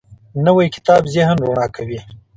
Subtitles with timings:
[0.45, 1.99] نوی کتاب ذهن رڼا کوي